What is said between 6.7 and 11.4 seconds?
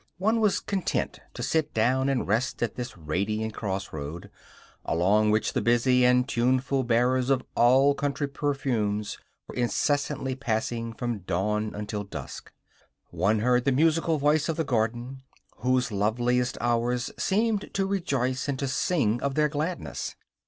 bearers of all country perfumes were incessantly passing from